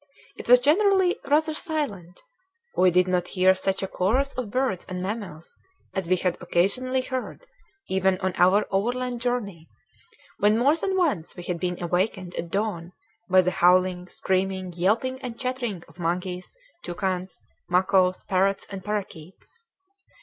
It 0.35 0.47
was 0.49 0.59
generally 0.59 1.19
rather 1.27 1.53
silent; 1.53 2.23
we 2.75 2.89
did 2.89 3.07
not 3.07 3.27
hear 3.27 3.53
such 3.53 3.83
a 3.83 3.87
chorus 3.87 4.33
of 4.33 4.49
birds 4.49 4.83
and 4.89 4.99
mammals 4.99 5.61
as 5.93 6.09
we 6.09 6.15
had 6.15 6.39
occasionally 6.41 7.01
heard 7.01 7.45
even 7.87 8.17
on 8.19 8.33
our 8.37 8.65
overland 8.71 9.21
journey, 9.21 9.67
when 10.39 10.57
more 10.57 10.75
than 10.75 10.97
once 10.97 11.35
we 11.35 11.43
had 11.43 11.59
been 11.59 11.79
awakened 11.83 12.33
at 12.33 12.49
dawn 12.49 12.93
by 13.29 13.41
the 13.41 13.51
howling, 13.51 14.07
screaming, 14.07 14.73
yelping, 14.75 15.21
and 15.21 15.37
chattering 15.37 15.83
of 15.87 15.99
monkeys, 15.99 16.57
toucans, 16.83 17.39
macaws, 17.69 18.23
parrots, 18.23 18.65
and 18.71 18.83
parakeets. 18.83 19.59